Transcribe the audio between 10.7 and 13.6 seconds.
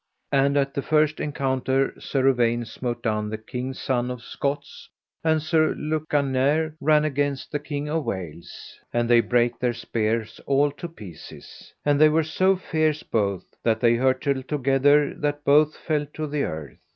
to pieces; and they were so fierce both,